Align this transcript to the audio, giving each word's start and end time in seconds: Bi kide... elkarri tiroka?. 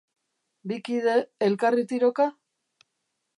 Bi 0.71 0.77
kide... 0.87 1.13
elkarri 1.49 1.85
tiroka?. 1.93 2.27